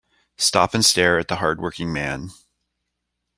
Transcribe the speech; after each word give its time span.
Stop 0.39 0.73
and 0.73 0.83
stare 0.83 1.19
at 1.19 1.27
the 1.27 1.35
hard 1.35 1.61
working 1.61 1.93
man. 1.93 2.31